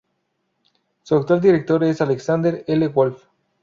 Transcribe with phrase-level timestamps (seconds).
[1.03, 2.87] Su actual director es Alexander L.
[2.87, 3.21] Wolf.